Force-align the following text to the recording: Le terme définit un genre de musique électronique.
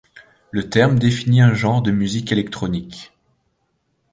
Le 0.49 0.67
terme 0.67 0.97
définit 0.97 1.41
un 1.41 1.53
genre 1.53 1.83
de 1.83 1.91
musique 1.91 2.31
électronique. 2.31 3.11